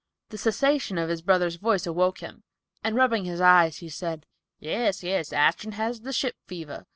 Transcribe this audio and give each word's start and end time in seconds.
The 0.29 0.39
cessation 0.39 0.97
of 0.97 1.09
his 1.09 1.21
brother's 1.21 1.57
voice 1.57 1.85
awoke 1.85 2.21
him, 2.21 2.41
and 2.83 2.95
rubbing 2.95 3.25
his 3.25 3.39
eyes 3.39 3.77
he 3.77 3.89
said, 3.89 4.25
"Yes, 4.57 5.03
yes, 5.03 5.31
Ashton 5.31 5.73
had 5.73 5.97
the 6.01 6.11
ship 6.11 6.37
fever. 6.47 6.87